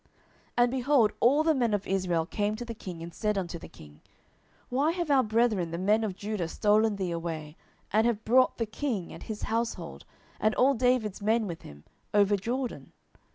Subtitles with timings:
[0.01, 0.09] 10:019:041
[0.57, 3.67] And, behold, all the men of Israel came to the king, and said unto the
[3.69, 4.01] king,
[4.69, 7.55] Why have our brethren the men of Judah stolen thee away,
[7.93, 10.05] and have brought the king, and his household,
[10.39, 11.83] and all David's men with him,
[12.15, 12.93] over Jordan?